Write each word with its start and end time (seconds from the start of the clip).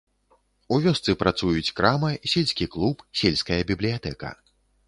У 0.77 0.77
вёсцы 0.85 1.15
працуюць 1.23 1.73
крама, 1.81 2.11
сельскі 2.33 2.71
клуб, 2.77 3.07
сельская 3.23 3.63
бібліятэка. 3.75 4.37